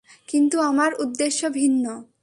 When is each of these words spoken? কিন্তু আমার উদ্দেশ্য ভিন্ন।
কিন্তু 0.27 0.57
আমার 0.61 0.91
উদ্দেশ্য 0.99 1.41
ভিন্ন। 1.49 1.85